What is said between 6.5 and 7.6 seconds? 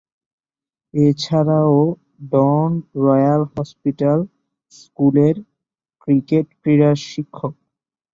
ক্রীড়ার শিক্ষক।